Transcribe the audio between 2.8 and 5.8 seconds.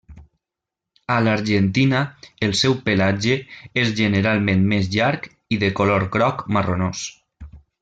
pelatge és generalment més llarg i de